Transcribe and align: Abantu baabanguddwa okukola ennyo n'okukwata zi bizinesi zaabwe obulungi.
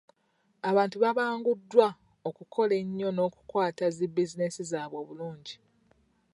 Abantu 0.69 0.95
baabanguddwa 1.03 1.87
okukola 2.29 2.73
ennyo 2.81 3.09
n'okukwata 3.11 3.85
zi 3.95 4.05
bizinesi 4.15 4.61
zaabwe 4.71 4.97
obulungi. 5.03 5.55